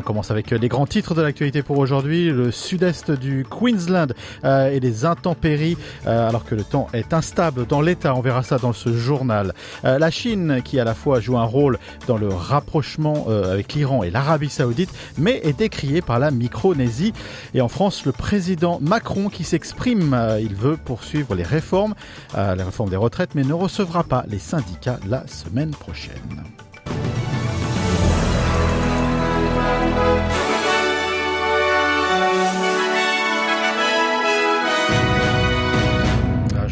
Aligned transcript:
On 0.00 0.02
commence 0.02 0.30
avec 0.30 0.50
les 0.50 0.68
grands 0.68 0.86
titres 0.86 1.14
de 1.14 1.20
l'actualité 1.20 1.62
pour 1.62 1.76
aujourd'hui. 1.76 2.30
Le 2.30 2.50
sud-est 2.50 3.10
du 3.10 3.44
Queensland 3.44 4.14
euh, 4.44 4.70
et 4.70 4.80
les 4.80 5.04
intempéries, 5.04 5.76
euh, 6.06 6.26
alors 6.26 6.46
que 6.46 6.54
le 6.54 6.64
temps 6.64 6.88
est 6.94 7.12
instable 7.12 7.66
dans 7.66 7.82
l'État. 7.82 8.14
On 8.14 8.22
verra 8.22 8.42
ça 8.42 8.56
dans 8.56 8.72
ce 8.72 8.96
journal. 8.96 9.52
Euh, 9.84 9.98
la 9.98 10.10
Chine, 10.10 10.62
qui 10.64 10.80
à 10.80 10.84
la 10.84 10.94
fois 10.94 11.20
joue 11.20 11.36
un 11.36 11.44
rôle 11.44 11.78
dans 12.06 12.16
le 12.16 12.28
rapprochement 12.28 13.26
euh, 13.28 13.52
avec 13.52 13.74
l'Iran 13.74 14.02
et 14.02 14.10
l'Arabie 14.10 14.48
saoudite, 14.48 14.90
mais 15.18 15.38
est 15.44 15.58
décriée 15.58 16.00
par 16.00 16.18
la 16.18 16.30
Micronésie. 16.30 17.12
Et 17.52 17.60
en 17.60 17.68
France, 17.68 18.06
le 18.06 18.12
président 18.12 18.78
Macron 18.80 19.28
qui 19.28 19.44
s'exprime. 19.44 20.14
Euh, 20.14 20.40
il 20.40 20.54
veut 20.54 20.78
poursuivre 20.78 21.34
les 21.34 21.42
réformes, 21.42 21.94
euh, 22.36 22.54
les 22.54 22.62
réformes 22.62 22.88
des 22.88 22.96
retraites, 22.96 23.34
mais 23.34 23.44
ne 23.44 23.52
recevra 23.52 24.02
pas 24.02 24.24
les 24.28 24.38
syndicats 24.38 24.98
la 25.06 25.26
semaine 25.26 25.72
prochaine. 25.72 26.42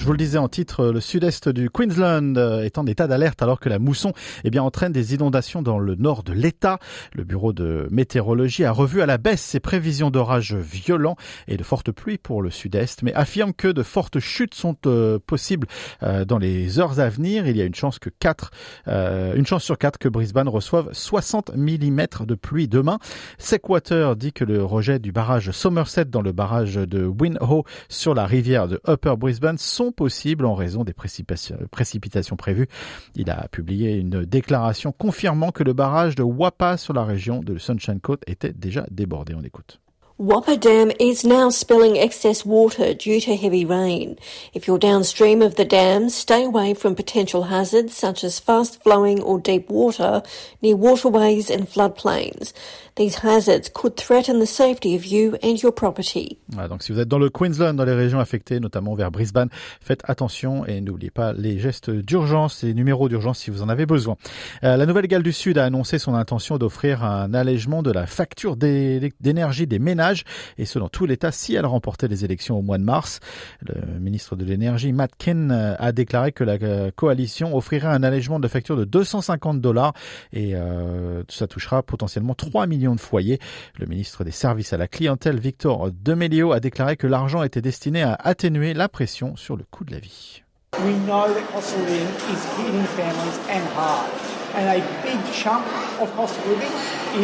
Vous 0.09 0.15
le 0.15 0.19
disais 0.19 0.39
en 0.39 0.49
titre, 0.49 0.87
le 0.87 1.01
sud-est 1.01 1.51
du 1.51 1.69
Queensland 1.69 2.39
euh, 2.39 2.63
est 2.63 2.79
en 2.79 2.87
état 2.87 3.07
d'alerte 3.07 3.43
alors 3.43 3.61
que 3.61 3.69
la 3.69 3.79
mousson 3.79 4.15
eh 4.43 4.49
bien, 4.49 4.63
entraîne 4.63 4.91
des 4.91 5.13
inondations 5.13 5.61
dans 5.61 5.79
le 5.79 5.97
nord 5.97 6.23
de 6.23 6.33
l'État. 6.33 6.79
Le 7.13 7.25
bureau 7.25 7.53
de 7.53 7.87
météorologie 7.91 8.65
a 8.65 8.73
revu 8.73 9.03
à 9.03 9.07
la 9.07 9.19
baisse 9.19 9.43
ses 9.43 9.61
prévisions 9.61 10.11
d'orages 10.11 10.55
violents 10.55 11.17
et 11.47 11.59
de 11.59 11.63
fortes 11.63 11.93
pluies 11.93 12.17
pour 12.17 12.41
le 12.41 12.49
sud-est, 12.49 13.03
mais 13.03 13.13
affirme 13.13 13.53
que 13.53 13.69
de 13.69 13.83
fortes 13.83 14.19
chutes 14.19 14.55
sont 14.55 14.77
euh, 14.87 15.19
possibles 15.19 15.67
euh, 16.03 16.25
dans 16.25 16.39
les 16.39 16.79
heures 16.79 17.01
à 17.01 17.11
venir. 17.11 17.47
Il 17.47 17.59
y 17.59 17.61
a 17.61 17.67
une 17.67 17.75
chance 17.75 17.99
que 17.99 18.09
4, 18.09 18.51
euh, 18.89 19.35
une 19.35 19.45
chance 19.45 19.65
sur 19.65 19.77
4 19.77 19.99
que 19.99 20.09
Brisbane 20.09 20.49
reçoive 20.49 20.89
60 20.91 21.55
mm 21.55 22.07
de 22.21 22.35
pluie 22.35 22.67
demain. 22.67 22.99
Sequater 23.37 24.15
dit 24.17 24.33
que 24.33 24.45
le 24.45 24.65
rejet 24.65 25.01
du 25.01 25.13
barrage 25.13 25.51
Somerset 25.51 26.07
dans 26.07 26.23
le 26.23 26.33
barrage 26.33 26.77
de 26.77 27.05
Winho 27.05 27.65
sur 27.91 28.15
la 28.15 28.25
rivière 28.25 28.69
de 28.69 28.81
Upper 28.89 29.15
Brisbane 29.19 29.59
sont 29.59 29.93
possible 29.99 30.47
en 30.47 30.55
raison 30.55 30.85
des 30.85 30.95
précipitations 30.95 32.37
prévues. 32.37 32.69
Il 33.17 33.31
a 33.31 33.49
publié 33.49 33.97
une 33.97 34.25
déclaration 34.25 34.93
confirmant 34.93 35.51
que 35.51 35.65
le 35.65 35.73
barrage 35.73 36.15
de 36.15 36.23
Wapa 36.23 36.77
sur 36.77 36.95
la 36.95 37.05
région 37.05 37.41
de 37.41 37.59
Sunshine 37.59 37.99
Coast 37.99 38.23
était 38.29 38.53
déjà 38.53 38.87
débordé. 38.93 39.35
On 39.35 39.43
écoute. 39.43 39.81
Whopper 40.21 40.57
Dam 40.57 40.91
is 40.99 41.25
now 41.25 41.49
spilling 41.49 41.97
excess 41.97 42.45
water 42.45 42.93
due 42.93 43.21
to 43.21 43.37
heavy 43.37 43.65
rain. 43.65 44.19
If 44.53 44.67
you're 44.67 44.77
downstream 44.77 45.43
of 45.43 45.55
the 45.55 45.65
dam, 45.65 46.11
stay 46.11 46.43
away 46.43 46.75
from 46.75 46.97
potential 46.97 47.45
hazards 47.45 47.97
such 47.97 48.25
as 48.25 48.41
fast 48.41 48.83
flowing 48.83 49.21
or 49.23 49.39
deep 49.39 49.71
water 49.71 50.25
near 50.61 50.75
waterways 50.75 51.51
and 51.51 51.69
floodplains. 51.69 52.53
These 52.99 53.25
hazards 53.25 53.71
could 53.73 53.95
threaten 53.95 54.41
the 54.41 54.47
safety 54.47 54.97
of 54.97 55.07
you 55.07 55.37
and 55.45 55.55
your 55.63 55.73
property. 55.73 56.37
Voilà, 56.49 56.67
donc 56.67 56.83
si 56.83 56.91
vous 56.91 56.99
êtes 56.99 57.07
dans 57.07 57.21
le 57.21 57.31
Queensland, 57.31 57.75
dans 57.75 57.85
les 57.85 57.95
régions 57.95 58.19
affectées, 58.19 58.59
notamment 58.59 58.97
vers 58.97 59.13
Brisbane, 59.13 59.51
faites 59.81 60.01
attention 60.03 60.67
et 60.67 60.81
n'oubliez 60.81 61.13
pas 61.13 61.33
les 61.33 61.61
gestes 61.61 61.91
d'urgence, 61.91 62.65
les 62.65 62.75
numéros 62.75 63.09
d'urgence 63.09 63.39
si 63.39 63.53
vous 63.53 63.63
en 63.63 63.69
avez 63.69 63.87
besoin. 63.87 64.17
Euh, 64.65 64.77
la 64.77 64.85
Nouvelle-Galles 64.85 65.23
du 65.23 65.33
Sud 65.33 65.59
a 65.59 65.65
annoncé 65.65 66.01
son 66.01 66.15
intention 66.15 66.59
d'offrir 66.59 67.05
un 67.05 67.35
allègement 67.35 67.85
de 67.85 67.93
la 67.93 68.09
facture 68.09 68.57
d'énergie 68.57 69.69
des 69.69 69.79
ménages, 69.79 70.25
et 70.57 70.65
ce 70.65 70.81
dans 70.81 70.89
tout 70.89 71.07
l'État 71.07 71.31
si 71.31 71.55
elle 71.55 71.67
remportait 71.67 72.09
les 72.09 72.25
élections 72.25 72.59
au 72.59 72.63
mois 72.63 72.79
de 72.79 72.83
mars. 72.83 73.21
Le 73.61 74.01
ministre 74.01 74.35
de 74.35 74.45
l'Énergie, 74.45 74.93
Matt 74.93 75.13
Kinn, 75.17 75.53
a 75.53 75.93
déclaré 75.93 76.33
que 76.33 76.43
la 76.43 76.91
coalition 76.91 77.57
offrirait 77.57 77.87
un 77.87 78.03
allègement 78.03 78.41
de 78.41 78.49
facture 78.49 78.77
de 78.77 78.85
250 78.85 79.61
dollars, 79.61 79.93
et 80.33 80.57
euh, 80.57 81.23
ça 81.29 81.47
touchera 81.47 81.85
potentiellement 81.85 82.35
3 82.35 82.67
millions 82.67 82.88
de 82.95 83.01
foyers. 83.01 83.39
Le 83.79 83.87
ministre 83.87 84.25
des 84.25 84.31
Services 84.31 84.73
à 84.73 84.77
la 84.77 84.89
clientèle, 84.89 85.39
Victor 85.39 85.91
Demelio, 85.93 86.53
a 86.53 86.61
déclaré 86.61 86.97
que 86.97 87.07
l'argent 87.07 87.43
était 87.43 87.63
destiné 87.63 88.03
à 88.03 88.15
atténuer 88.15 88.75
la 88.75 88.89
pression 88.89 89.37
sur 89.37 89.57
le 89.57 89.65
coût 89.71 89.85
de 89.85 89.93
la 89.93 89.99
vie. 89.99 90.43
We 90.85 90.95
know 91.07 91.33
that 91.33 91.51
cost 91.53 91.75
of 91.75 91.81
living 91.89 92.07
is 92.31 92.45
hitting 92.59 92.85
families 92.95 93.39
and 93.49 93.65
hard. 93.75 94.11
And 94.55 94.69
a 94.69 94.85
big 95.03 95.19
chunk 95.33 95.65
of 96.01 96.15
cost 96.15 96.39
of 96.39 96.47
living 96.47 96.71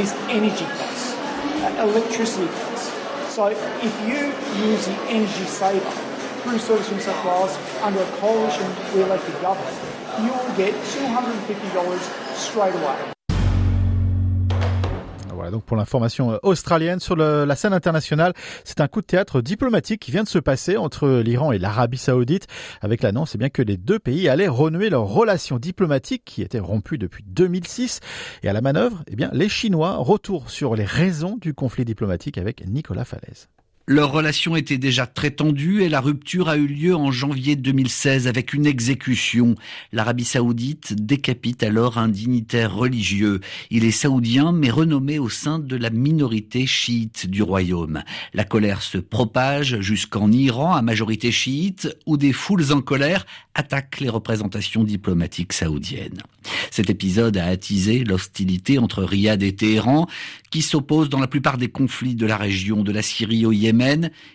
is 0.00 0.12
energy 0.30 0.64
costs, 0.78 1.14
uh, 1.62 1.86
electricity 1.86 2.46
costs. 2.46 2.90
So 3.28 3.48
if 3.48 3.94
you 4.08 4.32
use 4.64 4.86
the 4.86 4.96
energy 5.08 5.44
saver 5.44 5.90
through 6.42 6.58
Service 6.58 6.90
New 6.90 7.00
South 7.00 7.24
Wales 7.24 7.56
under 7.82 8.00
a 8.00 8.06
coalition 8.18 8.66
re-elected 8.94 9.40
government, 9.40 9.76
you 10.22 10.32
will 10.32 10.56
get 10.56 10.72
$250 10.72 12.36
straight 12.36 12.74
away. 12.74 13.14
Voilà 15.44 15.52
donc 15.52 15.64
pour 15.64 15.76
l'information 15.76 16.32
euh, 16.32 16.38
australienne 16.42 17.00
sur 17.00 17.16
le, 17.16 17.44
la 17.44 17.54
scène 17.54 17.74
internationale, 17.74 18.32
c'est 18.64 18.80
un 18.80 18.88
coup 18.88 19.02
de 19.02 19.06
théâtre 19.06 19.42
diplomatique 19.42 20.00
qui 20.00 20.10
vient 20.10 20.22
de 20.22 20.28
se 20.28 20.38
passer 20.38 20.78
entre 20.78 21.20
l'Iran 21.22 21.52
et 21.52 21.58
l'Arabie 21.58 21.98
Saoudite 21.98 22.46
avec 22.80 23.02
l'annonce 23.02 23.34
eh 23.34 23.38
bien 23.38 23.50
que 23.50 23.60
les 23.60 23.76
deux 23.76 23.98
pays 23.98 24.30
allaient 24.30 24.48
renouer 24.48 24.88
leurs 24.88 25.04
relations 25.04 25.58
diplomatiques 25.58 26.22
qui 26.24 26.40
étaient 26.40 26.60
rompues 26.60 26.96
depuis 26.96 27.24
2006 27.26 28.00
et 28.42 28.48
à 28.48 28.54
la 28.54 28.62
manœuvre, 28.62 29.04
eh 29.06 29.16
bien 29.16 29.28
les 29.34 29.50
Chinois 29.50 29.96
retour 29.96 30.48
sur 30.48 30.76
les 30.76 30.86
raisons 30.86 31.36
du 31.36 31.52
conflit 31.52 31.84
diplomatique 31.84 32.38
avec 32.38 32.66
Nicolas 32.66 33.04
Falaise. 33.04 33.50
Leur 33.86 34.12
relation 34.12 34.56
était 34.56 34.78
déjà 34.78 35.06
très 35.06 35.30
tendue 35.30 35.82
et 35.82 35.90
la 35.90 36.00
rupture 36.00 36.48
a 36.48 36.56
eu 36.56 36.66
lieu 36.66 36.96
en 36.96 37.12
janvier 37.12 37.54
2016 37.54 38.26
avec 38.28 38.54
une 38.54 38.64
exécution. 38.64 39.56
L'Arabie 39.92 40.24
saoudite 40.24 40.94
décapite 40.94 41.62
alors 41.62 41.98
un 41.98 42.08
dignitaire 42.08 42.74
religieux. 42.74 43.42
Il 43.68 43.84
est 43.84 43.90
saoudien 43.90 44.52
mais 44.52 44.70
renommé 44.70 45.18
au 45.18 45.28
sein 45.28 45.58
de 45.58 45.76
la 45.76 45.90
minorité 45.90 46.64
chiite 46.64 47.26
du 47.26 47.42
royaume. 47.42 48.02
La 48.32 48.44
colère 48.44 48.80
se 48.80 48.96
propage 48.96 49.78
jusqu'en 49.82 50.32
Iran 50.32 50.72
à 50.72 50.80
majorité 50.80 51.30
chiite 51.30 51.94
où 52.06 52.16
des 52.16 52.32
foules 52.32 52.72
en 52.72 52.80
colère 52.80 53.26
attaquent 53.54 54.00
les 54.00 54.08
représentations 54.08 54.82
diplomatiques 54.82 55.52
saoudiennes. 55.52 56.22
Cet 56.70 56.88
épisode 56.88 57.36
a 57.36 57.44
attisé 57.44 58.02
l'hostilité 58.02 58.78
entre 58.78 59.04
Riyad 59.04 59.42
et 59.42 59.54
Téhéran 59.54 60.08
qui 60.50 60.62
s'opposent 60.62 61.08
dans 61.08 61.20
la 61.20 61.26
plupart 61.26 61.58
des 61.58 61.68
conflits 61.68 62.14
de 62.14 62.26
la 62.26 62.36
région 62.36 62.82
de 62.82 62.92
la 62.92 63.02
Syrie 63.02 63.44
au 63.44 63.52
Yémen 63.52 63.73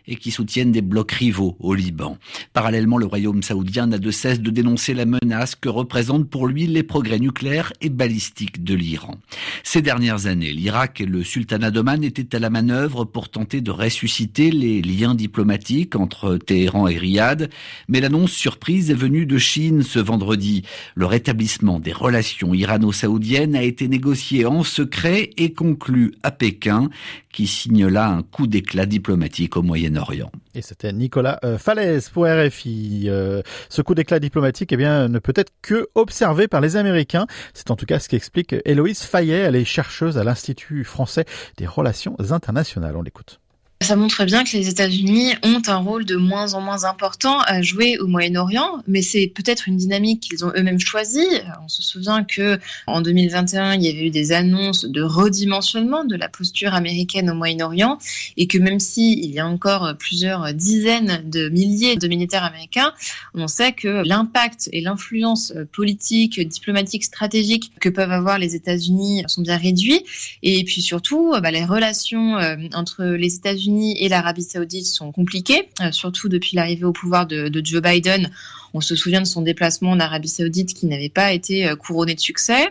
et 0.08 0.16
qui 0.16 0.32
soutiennent 0.32 0.72
des 0.72 0.82
blocs 0.82 1.12
rivaux 1.12 1.56
au 1.60 1.74
Liban. 1.74 2.18
Parallèlement, 2.54 2.98
le 2.98 3.06
royaume 3.06 3.44
saoudien 3.44 3.88
n'a 3.88 3.98
de 3.98 4.12
cesse 4.12 4.40
de 4.40 4.50
dénoncer 4.50 4.94
la 4.94 5.06
menace 5.06 5.56
que 5.56 5.70
représentent 5.70 6.30
pour 6.30 6.48
lui 6.48 6.68
les 6.68 6.84
progrès 6.84 7.20
nucléaires 7.20 7.74
et 7.82 7.90
balistiques 7.90 8.64
de 8.64 8.76
l'Iran. 8.76 9.18
Ces 9.64 9.82
dernières 9.82 10.26
années, 10.26 10.52
l'Irak 10.52 11.02
et 11.02 11.06
le 11.06 11.24
sultanat 11.24 11.72
d'Oman 11.72 12.04
étaient 12.04 12.36
à 12.36 12.40
la 12.40 12.50
manœuvre 12.50 13.06
pour 13.06 13.30
tenter 13.30 13.62
de 13.62 13.72
ressusciter 13.72 14.52
les 14.52 14.82
liens 14.82 15.16
diplomatiques 15.16 15.96
entre 15.96 16.38
Téhéran 16.38 16.88
et 16.88 16.98
Riyad, 16.98 17.50
mais 17.88 18.02
l'annonce 18.02 18.32
surprise 18.32 18.92
est 18.92 18.96
venue 18.96 19.26
de 19.26 19.38
Chine 19.38 19.84
ce 19.84 20.00
vendredi. 20.00 20.64
Le 20.96 21.06
rétablissement 21.06 21.80
des 21.80 21.94
relations 21.94 22.54
irano-saoudiennes 22.54 23.56
a 23.56 23.64
été 23.64 23.88
négocié 23.88 24.46
en 24.46 24.64
secret 24.64 25.30
et 25.38 25.54
conclu 25.54 26.14
à 26.24 26.32
Pékin, 26.32 26.90
qui 27.32 27.48
signe 27.48 27.88
là 27.88 28.10
un 28.10 28.24
coup 28.24 28.48
d'éclat 28.48 28.86
diplomatique 28.86 29.29
au 29.56 29.62
Moyen-Orient. 29.62 30.32
Et 30.56 30.62
c'était 30.62 30.92
Nicolas 30.92 31.40
euh, 31.44 31.58
Falaise 31.58 32.10
pour 32.10 32.26
RFI. 32.26 33.06
Euh, 33.08 33.42
ce 33.70 33.82
coup 33.82 33.96
d'éclat 33.96 34.20
diplomatique 34.20 34.72
eh 34.72 34.78
bien, 34.78 35.08
ne 35.08 35.20
peut 35.20 35.34
être 35.36 35.52
que 35.62 35.90
observé 35.96 36.48
par 36.48 36.62
les 36.62 36.76
Américains. 36.76 37.28
C'est 37.54 37.72
en 37.72 37.76
tout 37.76 37.86
cas 37.86 38.00
ce 38.00 38.10
qu'explique 38.10 38.56
Héloïse 38.66 39.04
Fayet. 39.04 39.40
Elle 39.40 39.56
est 39.56 39.66
chercheuse 39.66 40.18
à 40.18 40.24
l'Institut 40.24 40.84
français 40.84 41.26
des 41.58 41.68
relations 41.68 42.16
internationales. 42.20 42.96
On 42.98 43.02
l'écoute. 43.02 43.40
Ça 43.82 43.96
montre 43.96 44.26
bien 44.26 44.44
que 44.44 44.52
les 44.58 44.68
États-Unis 44.68 45.36
ont 45.42 45.62
un 45.68 45.78
rôle 45.78 46.04
de 46.04 46.18
moins 46.18 46.54
en 46.54 46.60
moins 46.60 46.84
important 46.84 47.40
à 47.40 47.62
jouer 47.62 47.98
au 47.98 48.08
Moyen-Orient, 48.08 48.84
mais 48.88 49.02
c'est 49.02 49.32
peut-être 49.34 49.70
une 49.70 49.78
dynamique 49.78 50.20
qu'ils 50.20 50.44
ont 50.44 50.52
eux-mêmes 50.54 50.82
choisie. 50.82 51.26
On 51.64 51.70
se 51.70 51.82
souvient 51.82 52.26
que 52.26 52.60
en 52.88 53.00
2021, 53.00 53.76
il 53.76 53.84
y 53.84 53.88
avait 53.88 54.08
eu 54.08 54.10
des 54.10 54.34
annonces 54.34 54.84
de 54.84 55.02
redimensionnement 55.02 56.04
de 56.04 56.18
la 56.18 56.28
posture 56.28 56.74
américaine 56.74 57.30
au 57.30 57.36
Moyen-Orient, 57.36 58.00
et 58.36 58.48
que 58.48 58.58
même 58.58 58.82
si 58.82 59.14
il 59.14 59.32
y 59.32 59.40
a 59.40 59.48
encore 59.48 59.94
plusieurs 59.98 60.54
dizaines 60.54 61.24
de 61.30 61.48
milliers 61.48 61.96
de 61.96 62.08
militaires 62.10 62.44
américains, 62.44 62.92
on 63.34 63.48
sait 63.48 63.72
que 63.72 64.06
l'impact 64.06 64.70
et 64.74 64.82
l'influence 64.82 65.54
politique, 65.72 66.38
diplomatique, 66.46 67.06
stratégique 67.06 67.72
que 67.80 67.88
peuvent 67.88 68.12
avoir 68.12 68.40
les 68.40 68.56
États-Unis 68.56 69.24
sont 69.28 69.42
bien 69.42 69.58
réduits, 69.58 70.04
et 70.44 70.66
puis 70.66 70.82
surtout, 70.82 71.34
bah, 71.42 71.50
les 71.50 71.64
relations 71.64 72.36
entre 72.74 73.06
les 73.06 73.36
États-Unis 73.36 73.69
et 73.98 74.10
l'Arabie 74.10 74.44
saoudite 74.44 74.86
sont 74.86 75.12
compliquées, 75.12 75.70
euh, 75.82 75.92
surtout 75.92 76.30
depuis 76.30 76.56
l'arrivée 76.56 76.86
au 76.86 76.92
pouvoir 76.92 77.28
de, 77.28 77.52
Joe 77.64 77.82
Biden. 77.82 78.30
On 78.74 78.82
se 78.82 78.96
souvient 78.96 79.22
de 79.22 79.28
son 79.28 79.42
déplacement 79.42 79.92
en 79.92 80.00
Arabie 80.00 80.30
saoudite 80.30 80.74
qui 80.74 80.86
n'avait 80.86 81.10
pas 81.10 81.34
été 81.34 81.68
euh, 81.68 81.76
couronné 81.76 82.16
de 82.16 82.20
succès. 82.20 82.70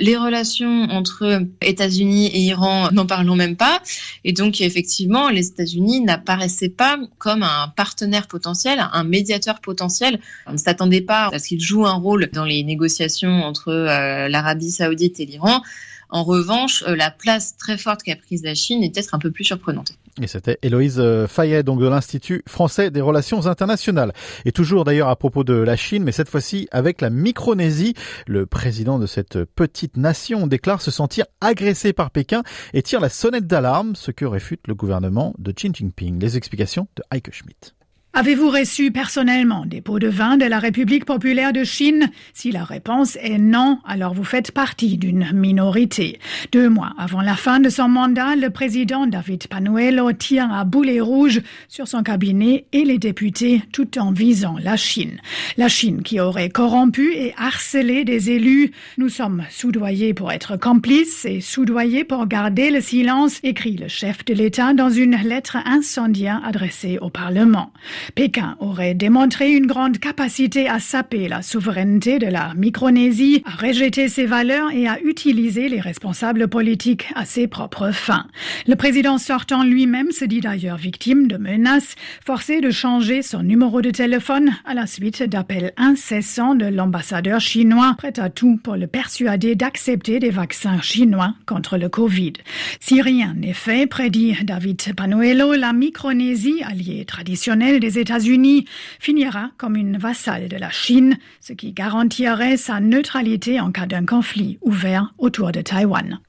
Les 0.00 0.16
relations 0.16 0.84
entre 0.90 1.42
États-Unis 1.60 2.28
et 2.28 2.38
Iran, 2.38 2.90
n'en 2.92 3.04
parlons 3.04 3.34
même 3.34 3.56
pas. 3.56 3.82
Et 4.22 4.32
donc, 4.32 4.60
effectivement, 4.60 5.28
les 5.28 5.48
États-Unis 5.48 6.02
n'apparaissaient 6.02 6.68
pas 6.68 6.98
comme 7.18 7.42
un 7.42 7.72
partenaire 7.74 8.28
potentiel, 8.28 8.78
un 8.92 9.02
médiateur 9.02 9.60
potentiel. 9.60 10.20
On 10.46 10.52
ne 10.52 10.56
s'attendait 10.56 11.00
pas 11.00 11.30
à 11.32 11.40
ce 11.40 11.48
qu'il 11.48 11.60
joue 11.60 11.84
un 11.84 11.94
rôle 11.94 12.28
dans 12.32 12.44
les 12.44 12.62
négociations 12.62 13.42
entre 13.42 13.70
euh, 13.70 14.28
l'Arabie 14.28 14.70
saoudite 14.70 15.18
et 15.18 15.26
l'Iran. 15.26 15.62
En 16.10 16.24
revanche, 16.24 16.84
euh, 16.86 16.96
la 16.96 17.10
place 17.10 17.56
très 17.56 17.76
forte 17.76 18.02
qu'a 18.02 18.16
prise 18.16 18.42
la 18.42 18.54
Chine 18.54 18.82
est 18.82 18.94
peut-être 18.94 19.14
un 19.14 19.18
peu 19.18 19.30
plus 19.30 19.44
surprenante. 19.44 19.92
Et 20.20 20.26
c'était 20.26 20.58
Héloïse 20.62 20.98
euh, 20.98 21.26
Fayet, 21.26 21.62
donc 21.62 21.80
de 21.80 21.86
l'Institut 21.86 22.42
français 22.46 22.90
des 22.90 23.00
relations 23.00 23.46
internationales. 23.46 24.12
Et 24.44 24.52
toujours 24.52 24.84
d'ailleurs 24.84 25.08
à 25.08 25.16
propos 25.16 25.44
de 25.44 25.54
la 25.54 25.76
Chine, 25.76 26.02
mais 26.04 26.12
cette 26.12 26.28
fois-ci 26.28 26.68
avec 26.70 27.00
la 27.00 27.10
Micronésie. 27.10 27.94
Le 28.26 28.46
président 28.46 28.98
de 28.98 29.06
cette 29.06 29.44
petite 29.44 29.96
nation 29.96 30.46
déclare 30.46 30.80
se 30.80 30.90
sentir 30.90 31.26
agressé 31.40 31.92
par 31.92 32.10
Pékin 32.10 32.42
et 32.72 32.82
tire 32.82 33.00
la 33.00 33.10
sonnette 33.10 33.46
d'alarme, 33.46 33.94
ce 33.94 34.10
que 34.10 34.24
réfute 34.24 34.66
le 34.66 34.74
gouvernement 34.74 35.34
de 35.38 35.52
Xi 35.52 35.70
Jinping. 35.72 36.18
Les 36.20 36.36
explications 36.36 36.88
de 36.96 37.02
Heike 37.10 37.32
Schmidt. 37.32 37.77
Avez-vous 38.18 38.50
reçu 38.50 38.90
personnellement 38.90 39.64
des 39.64 39.80
pots 39.80 40.00
de 40.00 40.08
vin 40.08 40.36
de 40.36 40.44
la 40.44 40.58
République 40.58 41.04
populaire 41.04 41.52
de 41.52 41.62
Chine? 41.62 42.10
Si 42.34 42.50
la 42.50 42.64
réponse 42.64 43.16
est 43.22 43.38
non, 43.38 43.78
alors 43.86 44.12
vous 44.12 44.24
faites 44.24 44.50
partie 44.50 44.98
d'une 44.98 45.30
minorité. 45.32 46.18
Deux 46.50 46.68
mois 46.68 46.94
avant 46.98 47.20
la 47.20 47.36
fin 47.36 47.60
de 47.60 47.68
son 47.68 47.86
mandat, 47.86 48.34
le 48.34 48.50
président 48.50 49.06
David 49.06 49.46
Panuelo 49.46 50.10
tire 50.10 50.52
à 50.52 50.64
boulet 50.64 51.00
rouge 51.00 51.42
sur 51.68 51.86
son 51.86 52.02
cabinet 52.02 52.64
et 52.72 52.84
les 52.84 52.98
députés 52.98 53.62
tout 53.70 54.00
en 54.00 54.10
visant 54.10 54.56
la 54.60 54.76
Chine. 54.76 55.20
La 55.56 55.68
Chine 55.68 56.02
qui 56.02 56.18
aurait 56.18 56.48
corrompu 56.48 57.14
et 57.14 57.34
harcelé 57.38 58.04
des 58.04 58.30
élus. 58.30 58.72
Nous 58.96 59.10
sommes 59.10 59.44
soudoyés 59.48 60.12
pour 60.12 60.32
être 60.32 60.56
complices 60.56 61.24
et 61.24 61.40
soudoyés 61.40 62.02
pour 62.02 62.26
garder 62.26 62.72
le 62.72 62.80
silence, 62.80 63.38
écrit 63.44 63.76
le 63.76 63.86
chef 63.86 64.24
de 64.24 64.34
l'État 64.34 64.74
dans 64.74 64.90
une 64.90 65.14
lettre 65.14 65.56
incendiaire 65.64 66.42
adressée 66.44 66.98
au 67.00 67.10
Parlement. 67.10 67.70
Pékin 68.14 68.56
aurait 68.60 68.94
démontré 68.94 69.52
une 69.52 69.66
grande 69.66 69.98
capacité 69.98 70.68
à 70.68 70.78
saper 70.78 71.28
la 71.28 71.42
souveraineté 71.42 72.18
de 72.18 72.26
la 72.26 72.54
Micronésie, 72.54 73.42
à 73.44 73.50
rejeter 73.50 74.08
ses 74.08 74.26
valeurs 74.26 74.70
et 74.72 74.88
à 74.88 75.00
utiliser 75.00 75.68
les 75.68 75.80
responsables 75.80 76.48
politiques 76.48 77.06
à 77.14 77.24
ses 77.24 77.46
propres 77.46 77.92
fins. 77.92 78.26
Le 78.66 78.74
président 78.74 79.18
sortant 79.18 79.62
lui-même 79.62 80.10
se 80.10 80.24
dit 80.24 80.40
d'ailleurs 80.40 80.76
victime 80.76 81.28
de 81.28 81.36
menaces, 81.36 81.96
forcé 82.24 82.60
de 82.60 82.70
changer 82.70 83.22
son 83.22 83.42
numéro 83.42 83.82
de 83.82 83.90
téléphone 83.90 84.50
à 84.64 84.74
la 84.74 84.86
suite 84.86 85.22
d'appels 85.22 85.72
incessants 85.76 86.54
de 86.54 86.66
l'ambassadeur 86.66 87.40
chinois, 87.40 87.94
prêt 87.98 88.18
à 88.18 88.30
tout 88.30 88.58
pour 88.62 88.76
le 88.76 88.86
persuader 88.86 89.54
d'accepter 89.54 90.18
des 90.18 90.30
vaccins 90.30 90.80
chinois 90.80 91.34
contre 91.46 91.78
le 91.78 91.88
Covid. 91.88 92.34
Si 92.80 93.02
rien 93.02 93.34
n'est 93.34 93.52
fait, 93.52 93.86
prédit 93.86 94.36
David 94.44 94.94
Panuelo, 94.94 95.54
la 95.54 95.72
Micronésie, 95.72 96.62
alliée 96.64 97.04
traditionnelle 97.04 97.80
des 97.80 97.97
États-Unis 97.98 98.66
finira 98.98 99.50
comme 99.56 99.76
une 99.76 99.98
vassale 99.98 100.48
de 100.48 100.56
la 100.56 100.70
Chine, 100.70 101.18
ce 101.40 101.52
qui 101.52 101.72
garantirait 101.72 102.56
sa 102.56 102.80
neutralité 102.80 103.60
en 103.60 103.70
cas 103.72 103.86
d'un 103.86 104.06
conflit 104.06 104.58
ouvert 104.62 105.12
autour 105.18 105.52
de 105.52 105.60
Taïwan. 105.60 106.20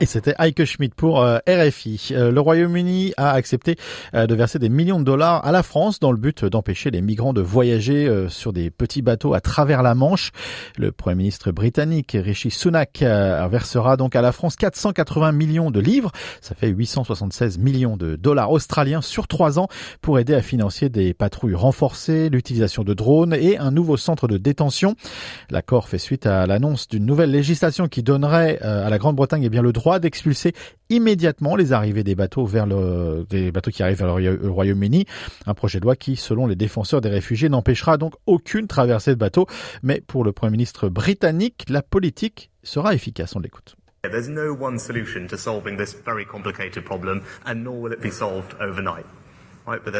Et 0.00 0.06
c'était 0.06 0.34
Heike 0.40 0.64
Schmidt 0.64 0.92
pour 0.96 1.22
euh, 1.22 1.38
RFI. 1.48 2.08
Euh, 2.10 2.32
le 2.32 2.40
Royaume-Uni 2.40 3.12
a 3.16 3.30
accepté 3.30 3.76
euh, 4.14 4.26
de 4.26 4.34
verser 4.34 4.58
des 4.58 4.68
millions 4.68 4.98
de 4.98 5.04
dollars 5.04 5.46
à 5.46 5.52
la 5.52 5.62
France 5.62 6.00
dans 6.00 6.10
le 6.10 6.18
but 6.18 6.44
d'empêcher 6.44 6.90
les 6.90 7.00
migrants 7.00 7.32
de 7.32 7.40
voyager 7.40 8.26
sur 8.28 8.52
des 8.52 8.70
petits 8.70 9.02
bateaux 9.02 9.34
à 9.34 9.40
travers 9.40 9.82
la 9.82 9.94
Manche. 9.94 10.32
Le 10.76 10.90
Premier 10.90 11.14
ministre 11.14 11.52
britannique 11.52 12.16
Rishi 12.18 12.50
Sunak 12.50 13.02
versera 13.02 13.96
donc 13.96 14.16
à 14.16 14.22
la 14.22 14.32
France 14.32 14.56
480 14.56 15.32
millions 15.32 15.70
de 15.70 15.78
livres. 15.80 16.10
Ça 16.40 16.54
fait 16.54 16.68
876 16.68 17.58
millions 17.58 17.96
de 17.96 18.16
dollars 18.16 18.50
australiens 18.50 19.00
sur 19.00 19.28
trois 19.28 19.58
ans 19.58 19.68
pour 20.00 20.18
aider 20.18 20.34
à 20.34 20.42
financer 20.42 20.88
des 20.88 21.14
patrouilles 21.14 21.54
renforcées, 21.54 22.30
l'utilisation 22.30 22.82
de 22.82 22.94
drones 22.94 23.34
et 23.34 23.58
un 23.58 23.70
nouveau 23.70 23.96
centre 23.96 24.26
de 24.26 24.38
détention. 24.38 24.96
L'accord 25.50 25.88
fait 25.88 25.98
suite 25.98 26.26
à 26.26 26.46
l'annonce 26.46 26.88
d'une 26.88 27.06
nouvelle 27.06 27.30
législation 27.30 27.86
qui 27.86 28.02
donnerait 28.02 28.58
à 28.60 28.90
la 28.90 28.98
Grande-Bretagne 28.98 29.44
eh 29.44 29.50
bien 29.50 29.62
le 29.62 29.72
droit 29.72 29.83
d'expulser 30.00 30.52
immédiatement 30.90 31.56
les 31.56 31.72
arrivées 31.72 32.04
des 32.04 32.14
bateaux 32.14 32.46
vers 32.46 32.66
le, 32.66 33.26
bateaux 33.50 33.70
qui 33.70 33.82
arrivent 33.82 33.98
vers 33.98 34.16
le 34.16 34.50
Royaume-Uni. 34.50 35.06
Un 35.46 35.54
projet 35.54 35.80
de 35.80 35.84
loi 35.84 35.96
qui, 35.96 36.16
selon 36.16 36.46
les 36.46 36.56
défenseurs 36.56 37.00
des 37.00 37.08
réfugiés, 37.08 37.48
n'empêchera 37.48 37.96
donc 37.96 38.14
aucune 38.26 38.66
traversée 38.66 39.10
de 39.10 39.18
bateaux. 39.18 39.46
Mais 39.82 40.00
pour 40.00 40.24
le 40.24 40.32
Premier 40.32 40.52
ministre 40.52 40.88
britannique, 40.88 41.64
la 41.68 41.82
politique 41.82 42.50
sera 42.62 42.94
efficace. 42.94 43.36
On 43.36 43.40
l'écoute. 43.40 43.76
There's 44.02 44.28
no 44.28 44.52
one 44.52 44.78
solution 44.78 45.26
to 45.28 45.36
solving 45.38 45.78
this 45.78 45.94
very 46.04 46.26
complicated 46.26 46.84
problem, 46.84 47.22
and 47.46 47.64
nor 47.64 47.80
will 47.80 47.92
it 47.92 48.02
be 48.02 48.10
solved 48.10 48.54
overnight. 48.60 49.06
But 49.64 49.94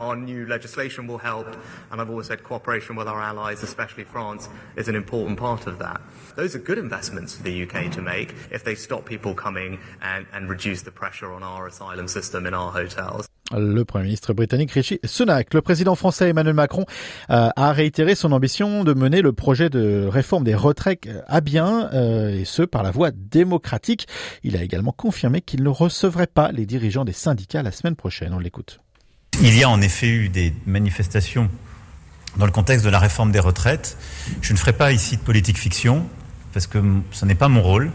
our 0.00 0.16
new 0.16 0.46
legislation 0.46 1.06
will 1.06 1.18
help, 1.18 1.46
and 1.90 2.00
I've 2.00 2.10
always 2.10 2.26
said 2.26 2.42
cooperation 2.42 2.96
with 2.96 3.06
our 3.06 3.20
allies, 3.20 3.62
especially 3.62 4.04
France, 4.04 4.48
is 4.76 4.88
an 4.88 4.96
important 4.96 5.38
part 5.38 5.66
of 5.66 5.78
that. 5.78 6.00
Those 6.36 6.56
are 6.56 6.58
good 6.58 6.78
investments 6.78 7.36
for 7.36 7.44
the 7.44 7.62
UK 7.62 7.92
to 7.92 8.02
make 8.02 8.34
if 8.50 8.64
they 8.64 8.74
stop 8.74 9.04
people 9.06 9.34
coming 9.34 9.78
and, 10.02 10.26
reduce 10.48 10.82
the 10.82 10.90
pressure 10.90 11.32
on 11.32 11.42
our 11.42 11.66
asylum 11.66 12.06
system 12.06 12.46
in 12.46 12.54
our 12.54 12.70
hotels. 12.70 13.26
Le 13.50 13.84
Premier 13.84 14.04
ministre 14.04 14.32
britannique 14.32 14.72
Sunak. 15.04 15.54
Le 15.54 15.60
président 15.60 15.94
français 15.94 16.30
Emmanuel 16.30 16.54
Macron 16.54 16.86
euh, 17.30 17.50
a 17.54 17.72
réitéré 17.72 18.14
son 18.14 18.32
ambition 18.32 18.84
de 18.84 18.94
mener 18.94 19.22
le 19.22 19.32
projet 19.32 19.70
de 19.70 20.06
réforme 20.06 20.44
des 20.44 20.54
retraites 20.54 21.08
à 21.26 21.40
bien, 21.40 21.90
euh, 21.92 22.30
et 22.30 22.44
ce 22.44 22.62
par 22.62 22.82
la 22.82 22.90
voie 22.90 23.10
démocratique. 23.10 24.06
Il 24.42 24.56
a 24.56 24.62
également 24.62 24.92
confirmé 24.92 25.40
qu'il 25.40 25.62
ne 25.62 25.68
recevrait 25.68 26.26
pas 26.26 26.52
les 26.52 26.66
dirigeants 26.66 27.04
des 27.04 27.12
syndicats 27.12 27.62
la 27.62 27.72
semaine 27.72 27.96
prochaine. 27.96 28.34
On 28.34 28.38
l'écoute. 28.38 28.80
Il 29.40 29.56
y 29.56 29.64
a 29.64 29.68
en 29.68 29.80
effet 29.80 30.08
eu 30.08 30.28
des 30.28 30.54
manifestations 30.64 31.50
dans 32.36 32.46
le 32.46 32.52
contexte 32.52 32.84
de 32.84 32.90
la 32.90 32.98
réforme 32.98 33.32
des 33.32 33.40
retraites. 33.40 33.96
Je 34.42 34.52
ne 34.52 34.58
ferai 34.58 34.72
pas 34.72 34.92
ici 34.92 35.16
de 35.16 35.22
politique 35.22 35.58
fiction, 35.58 36.06
parce 36.52 36.66
que 36.66 36.78
ce 37.10 37.24
n'est 37.24 37.34
pas 37.34 37.48
mon 37.48 37.62
rôle. 37.62 37.90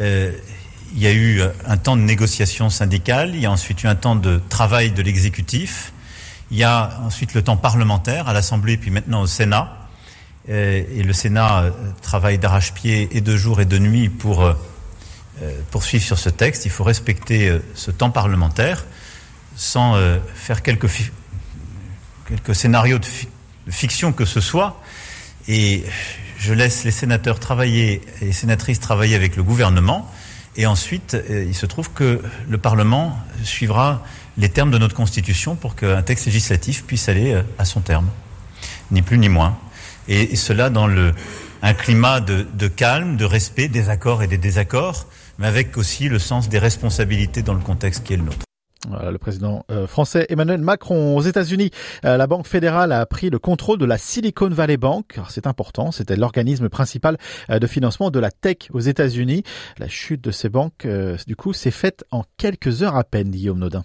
Euh, 0.00 0.32
il 0.94 1.02
y 1.02 1.06
a 1.06 1.12
eu 1.12 1.42
un 1.66 1.76
temps 1.76 1.96
de 1.96 2.02
négociation 2.02 2.70
syndicale, 2.70 3.32
il 3.34 3.40
y 3.40 3.46
a 3.46 3.50
ensuite 3.50 3.82
eu 3.82 3.86
un 3.86 3.96
temps 3.96 4.16
de 4.16 4.40
travail 4.48 4.92
de 4.92 5.02
l'exécutif, 5.02 5.92
il 6.50 6.56
y 6.56 6.64
a 6.64 7.00
ensuite 7.04 7.34
le 7.34 7.42
temps 7.42 7.56
parlementaire 7.56 8.28
à 8.28 8.32
l'Assemblée, 8.32 8.76
puis 8.76 8.90
maintenant 8.90 9.22
au 9.22 9.26
Sénat. 9.26 9.76
Euh, 10.48 10.82
et 10.94 11.02
le 11.02 11.12
Sénat 11.12 11.64
euh, 11.64 11.70
travaille 12.02 12.38
d'arrache-pied 12.38 13.08
et 13.12 13.20
de 13.20 13.36
jour 13.36 13.60
et 13.60 13.66
de 13.66 13.78
nuit 13.78 14.08
pour 14.08 14.54
poursuivre 15.70 16.02
sur 16.02 16.18
ce 16.18 16.30
texte. 16.30 16.64
Il 16.64 16.70
faut 16.70 16.84
respecter 16.84 17.60
ce 17.74 17.90
temps 17.90 18.08
parlementaire 18.08 18.86
sans 19.56 19.96
euh, 19.96 20.18
faire 20.34 20.62
quelques, 20.62 20.88
quelques 22.28 22.54
scénarios 22.54 22.98
de, 22.98 23.06
fiction 23.68 24.12
que 24.12 24.24
ce 24.24 24.40
soit. 24.40 24.80
Et 25.48 25.84
je 26.38 26.52
laisse 26.52 26.84
les 26.84 26.90
sénateurs 26.90 27.40
travailler 27.40 28.02
et 28.20 28.26
les 28.26 28.32
sénatrices 28.32 28.78
travailler 28.78 29.16
avec 29.16 29.34
le 29.34 29.42
gouvernement. 29.42 30.10
Et 30.56 30.66
ensuite, 30.66 31.14
euh, 31.14 31.44
il 31.46 31.54
se 31.54 31.66
trouve 31.66 31.90
que 31.92 32.22
le 32.48 32.58
Parlement 32.58 33.18
suivra 33.42 34.04
les 34.38 34.48
termes 34.48 34.70
de 34.70 34.78
notre 34.78 34.94
Constitution 34.94 35.56
pour 35.56 35.74
qu'un 35.74 36.02
texte 36.02 36.26
législatif 36.26 36.84
puisse 36.84 37.08
aller 37.08 37.32
euh, 37.32 37.42
à 37.58 37.64
son 37.64 37.80
terme. 37.80 38.08
Ni 38.90 39.02
plus 39.02 39.18
ni 39.18 39.28
moins. 39.28 39.58
Et, 40.08 40.36
cela 40.36 40.70
dans 40.70 40.86
le, 40.86 41.12
un 41.62 41.74
climat 41.74 42.20
de, 42.20 42.46
de 42.54 42.68
calme, 42.68 43.16
de 43.16 43.24
respect 43.24 43.68
des 43.68 43.88
accords 43.88 44.22
et 44.22 44.28
des 44.28 44.38
désaccords, 44.38 45.06
mais 45.38 45.48
avec 45.48 45.76
aussi 45.76 46.08
le 46.08 46.20
sens 46.20 46.48
des 46.48 46.60
responsabilités 46.60 47.42
dans 47.42 47.54
le 47.54 47.60
contexte 47.60 48.04
qui 48.04 48.12
est 48.14 48.16
le 48.16 48.22
nôtre. 48.22 48.45
Voilà, 48.88 49.10
le 49.10 49.18
président 49.18 49.64
euh, 49.70 49.86
français 49.86 50.26
Emmanuel 50.28 50.60
Macron. 50.60 51.16
Aux 51.16 51.22
États-Unis, 51.22 51.70
euh, 52.04 52.16
la 52.16 52.26
Banque 52.26 52.46
fédérale 52.46 52.92
a 52.92 53.04
pris 53.06 53.30
le 53.30 53.38
contrôle 53.38 53.78
de 53.78 53.84
la 53.84 53.98
Silicon 53.98 54.48
Valley 54.48 54.76
Bank. 54.76 55.18
C'est 55.28 55.46
important, 55.46 55.90
c'était 55.90 56.16
l'organisme 56.16 56.68
principal 56.68 57.16
euh, 57.50 57.58
de 57.58 57.66
financement 57.66 58.10
de 58.10 58.18
la 58.18 58.30
tech 58.30 58.68
aux 58.72 58.80
États-Unis. 58.80 59.42
La 59.78 59.88
chute 59.88 60.22
de 60.22 60.30
ces 60.30 60.48
banques, 60.48 60.86
du 61.26 61.36
coup, 61.36 61.52
s'est 61.52 61.70
faite 61.70 62.04
en 62.10 62.24
quelques 62.36 62.82
heures 62.82 62.96
à 62.96 63.04
peine, 63.04 63.30
Guillaume 63.30 63.58
Nodin. 63.58 63.84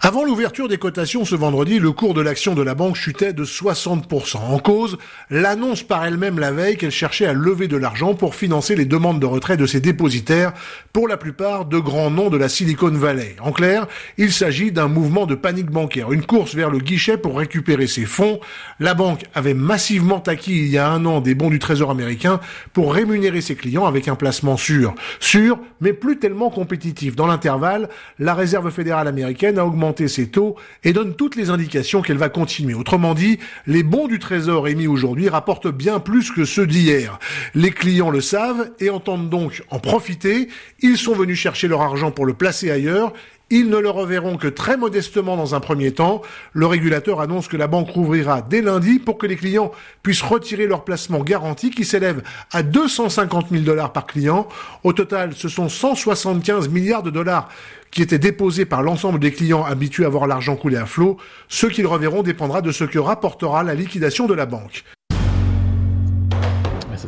Avant 0.00 0.24
l'ouverture 0.24 0.68
des 0.68 0.78
cotations 0.78 1.24
ce 1.24 1.34
vendredi, 1.34 1.80
le 1.80 1.90
cours 1.90 2.14
de 2.14 2.20
l'action 2.20 2.54
de 2.54 2.62
la 2.62 2.76
banque 2.76 2.94
chutait 2.94 3.32
de 3.32 3.44
60%. 3.44 4.36
En 4.36 4.60
cause, 4.60 4.96
l'annonce 5.28 5.82
par 5.82 6.04
elle-même 6.04 6.38
la 6.38 6.52
veille 6.52 6.76
qu'elle 6.76 6.92
cherchait 6.92 7.26
à 7.26 7.32
lever 7.32 7.66
de 7.66 7.76
l'argent 7.76 8.14
pour 8.14 8.36
financer 8.36 8.76
les 8.76 8.84
demandes 8.84 9.18
de 9.18 9.26
retrait 9.26 9.56
de 9.56 9.66
ses 9.66 9.80
dépositaires, 9.80 10.52
pour 10.92 11.08
la 11.08 11.16
plupart 11.16 11.64
de 11.64 11.80
grands 11.80 12.12
noms 12.12 12.30
de 12.30 12.36
la 12.36 12.48
Silicon 12.48 12.92
Valley. 12.92 13.34
En 13.40 13.50
clair, 13.50 13.88
il 14.18 14.30
s'agit 14.30 14.70
d'un 14.70 14.86
mouvement 14.86 15.26
de 15.26 15.34
panique 15.34 15.72
bancaire, 15.72 16.12
une 16.12 16.24
course 16.24 16.54
vers 16.54 16.70
le 16.70 16.78
guichet 16.78 17.16
pour 17.16 17.36
récupérer 17.36 17.88
ses 17.88 18.06
fonds. 18.06 18.38
La 18.78 18.94
banque 18.94 19.24
avait 19.34 19.52
massivement 19.52 20.22
acquis 20.28 20.58
il 20.58 20.68
y 20.68 20.78
a 20.78 20.88
un 20.88 21.04
an 21.06 21.20
des 21.20 21.34
bons 21.34 21.50
du 21.50 21.58
Trésor 21.58 21.90
américain 21.90 22.38
pour 22.72 22.94
rémunérer 22.94 23.40
ses 23.40 23.56
clients 23.56 23.86
avec 23.86 24.06
un 24.06 24.14
placement 24.14 24.56
sûr. 24.56 24.94
Sûr, 25.18 25.58
mais 25.80 25.92
plus 25.92 26.20
tellement 26.20 26.50
compétitif. 26.50 27.16
Dans 27.16 27.26
l'intervalle, 27.26 27.88
la 28.20 28.34
Réserve 28.34 28.70
fédérale 28.70 29.08
américaine 29.08 29.58
a 29.58 29.66
augmenté 29.66 29.87
taux 29.92 30.56
et 30.84 30.92
donne 30.92 31.14
toutes 31.14 31.36
les 31.36 31.50
indications 31.50 32.02
qu'elle 32.02 32.18
va 32.18 32.28
continuer. 32.28 32.74
Autrement 32.74 33.14
dit, 33.14 33.38
les 33.66 33.82
bons 33.82 34.08
du 34.08 34.18
Trésor 34.18 34.68
émis 34.68 34.86
aujourd'hui 34.86 35.28
rapportent 35.28 35.68
bien 35.68 36.00
plus 36.00 36.30
que 36.30 36.44
ceux 36.44 36.66
d'hier. 36.66 37.18
Les 37.54 37.70
clients 37.70 38.10
le 38.10 38.20
savent 38.20 38.70
et 38.80 38.90
entendent 38.90 39.30
donc 39.30 39.62
en 39.70 39.78
profiter. 39.78 40.48
Ils 40.80 40.98
sont 40.98 41.14
venus 41.14 41.38
chercher 41.38 41.68
leur 41.68 41.82
argent 41.82 42.10
pour 42.10 42.26
le 42.26 42.34
placer 42.34 42.70
ailleurs 42.70 43.12
ils 43.50 43.70
ne 43.70 43.78
le 43.78 43.88
reverront 43.88 44.36
que 44.36 44.48
très 44.48 44.76
modestement 44.76 45.36
dans 45.36 45.54
un 45.54 45.60
premier 45.60 45.92
temps. 45.92 46.22
Le 46.52 46.66
régulateur 46.66 47.20
annonce 47.20 47.48
que 47.48 47.56
la 47.56 47.66
banque 47.66 47.90
rouvrira 47.90 48.42
dès 48.42 48.60
lundi 48.60 48.98
pour 48.98 49.16
que 49.16 49.26
les 49.26 49.36
clients 49.36 49.72
puissent 50.02 50.22
retirer 50.22 50.66
leur 50.66 50.84
placement 50.84 51.20
garanti 51.20 51.70
qui 51.70 51.84
s'élève 51.84 52.22
à 52.52 52.62
250 52.62 53.46
000 53.50 53.62
dollars 53.62 53.92
par 53.92 54.06
client. 54.06 54.48
Au 54.84 54.92
total, 54.92 55.32
ce 55.34 55.48
sont 55.48 55.68
175 55.68 56.68
milliards 56.68 57.02
de 57.02 57.10
dollars 57.10 57.48
qui 57.90 58.02
étaient 58.02 58.18
déposés 58.18 58.66
par 58.66 58.82
l'ensemble 58.82 59.18
des 59.18 59.32
clients 59.32 59.64
habitués 59.64 60.04
à 60.04 60.10
voir 60.10 60.26
l'argent 60.26 60.56
couler 60.56 60.76
à 60.76 60.84
flot. 60.84 61.16
Ce 61.48 61.66
qu'ils 61.66 61.86
reverront 61.86 62.22
dépendra 62.22 62.60
de 62.60 62.70
ce 62.70 62.84
que 62.84 62.98
rapportera 62.98 63.62
la 63.62 63.74
liquidation 63.74 64.26
de 64.26 64.34
la 64.34 64.44
banque. 64.44 64.84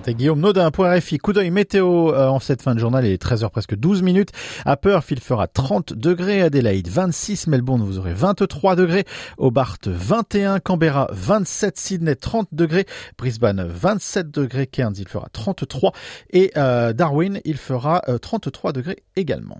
C'était 0.00 0.14
Guillaume 0.14 0.42
RFI. 0.46 1.18
Coup 1.18 1.34
d'œil 1.34 1.50
météo 1.50 2.14
euh, 2.14 2.28
en 2.28 2.40
cette 2.40 2.62
fin 2.62 2.74
de 2.74 2.80
journal. 2.80 3.04
Il 3.04 3.12
est 3.12 3.22
13h 3.22 3.50
presque 3.50 3.76
12 3.76 4.00
minutes. 4.00 4.30
À 4.64 4.78
Perth, 4.78 5.10
il 5.10 5.20
fera 5.20 5.46
30 5.46 5.92
degrés. 5.92 6.40
Adelaide 6.40 6.88
26. 6.88 7.48
Melbourne, 7.48 7.82
vous 7.82 7.98
aurez 7.98 8.14
23 8.14 8.76
degrés. 8.76 9.04
Hobart 9.36 9.76
21. 9.84 10.58
Canberra 10.60 11.06
27. 11.12 11.76
Sydney 11.76 12.16
30 12.16 12.48
degrés. 12.52 12.86
Brisbane 13.18 13.62
27 13.68 14.30
degrés. 14.30 14.66
Cairns, 14.66 14.94
il 14.96 15.06
fera 15.06 15.28
33. 15.34 15.92
Et 16.30 16.50
euh, 16.56 16.94
Darwin, 16.94 17.42
il 17.44 17.58
fera 17.58 18.00
33 18.22 18.70
euh, 18.70 18.72
degrés 18.72 19.02
également. 19.16 19.58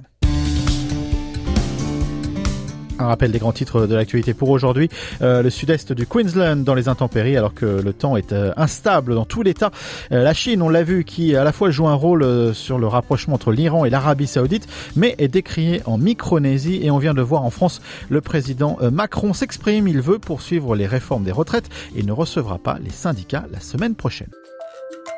Un 3.01 3.07
rappel 3.07 3.33
des 3.33 3.39
grands 3.39 3.53
titres 3.53 3.87
de 3.87 3.95
l'actualité 3.95 4.35
pour 4.35 4.51
aujourd'hui. 4.51 4.91
Euh, 5.23 5.43
le 5.43 5.49
sud-est 5.49 5.95
du 5.95 6.07
Queensland 6.07 6.65
dans 6.65 6.75
les 6.75 6.87
intempéries 6.89 7.35
alors 7.35 7.55
que 7.55 7.65
le 7.65 7.93
temps 7.95 8.17
est 8.19 8.33
euh, 8.33 8.53
instable 8.59 9.15
dans 9.15 9.25
tout 9.25 9.43
l'État. 9.43 9.71
Euh, 10.13 10.23
la 10.23 10.35
Chine, 10.35 10.61
on 10.61 10.69
l'a 10.69 10.83
vu, 10.83 11.05
qui 11.05 11.35
à 11.35 11.43
la 11.43 11.53
fois 11.53 11.71
joue 11.71 11.89
un 11.89 11.95
rôle 11.95 12.55
sur 12.55 12.79
le 12.79 12.87
rapprochement 12.87 13.37
entre 13.37 13.53
l'Iran 13.53 13.87
et 13.87 13.91
l'Arabie 13.91 14.27
saoudite, 14.27 14.69
mais 14.97 15.15
est 15.17 15.29
décrié 15.29 15.81
en 15.87 15.97
Micronésie. 15.97 16.81
Et 16.83 16.91
on 16.91 16.99
vient 16.99 17.15
de 17.15 17.23
voir 17.23 17.43
en 17.43 17.51
France 17.51 17.81
le 18.11 18.21
président 18.21 18.77
Macron 18.93 19.33
s'exprime. 19.33 19.89
Il 19.89 20.03
veut 20.03 20.19
poursuivre 20.19 20.77
les 20.77 20.87
réformes 20.87 21.25
des 21.25 21.33
retraites 21.33 21.71
et 21.97 22.03
ne 22.03 22.13
recevra 22.13 22.59
pas 22.59 22.79
les 22.85 22.91
syndicats 22.91 23.47
la 23.51 23.61
semaine 23.61 23.95
prochaine. 23.95 24.29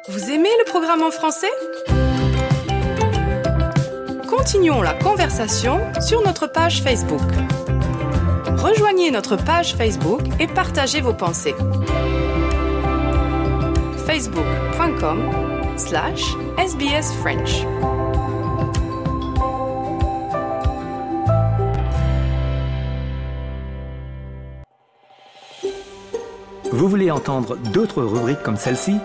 Vous 0.09 0.31
aimez 0.31 0.51
le 0.65 0.71
programme 0.71 1.03
en 1.03 1.11
français? 1.11 1.51
Continuons 4.29 4.83
la 4.83 4.95
conversation 4.95 5.81
sur 6.01 6.23
notre 6.23 6.51
page 6.51 6.83
Facebook 6.83 7.21
rejoignez 8.63 9.11
notre 9.11 9.37
page 9.37 9.75
Facebook 9.75 10.23
et 10.39 10.47
partagez 10.47 11.01
vos 11.01 11.13
pensées. 11.13 11.55
facebook.com 14.07 15.31
slash 15.77 16.35
sbsfrench 16.59 17.65
Vous 26.73 26.89
voulez 26.89 27.11
entendre 27.11 27.57
d'autres 27.73 28.03
rubriques 28.03 28.43
comme 28.43 28.57
celle-ci? 28.57 28.97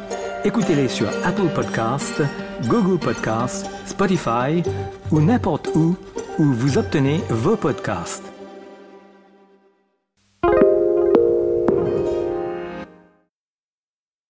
Écoutez-les 0.46 0.88
sur 0.88 1.10
Apple 1.26 1.50
Podcasts, 1.54 2.22
Google 2.68 2.98
Podcasts, 2.98 3.70
Spotify 3.86 4.64
ou 5.12 5.20
n'importe 5.20 5.70
où 5.76 5.96
où 6.40 6.44
vous 6.44 6.78
obtenez 6.78 7.22
vos 7.30 7.56
podcasts. 7.58 8.37